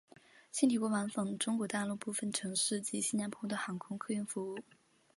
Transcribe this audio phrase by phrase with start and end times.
[0.51, 4.57] 现提供往返中国大陆部分城市及新加坡的航空客运服务。